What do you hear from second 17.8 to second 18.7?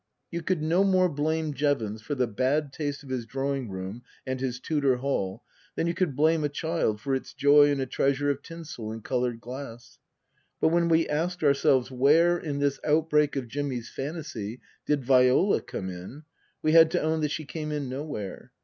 nowhere.